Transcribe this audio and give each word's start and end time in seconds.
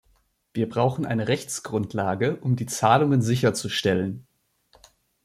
Wir 0.55 0.67
brauchen 0.67 1.05
eine 1.05 1.27
Rechtsgrundlage, 1.27 2.37
um 2.37 2.55
die 2.55 2.65
Zahlungen 2.65 3.21
sicherzustellen. 3.21 4.25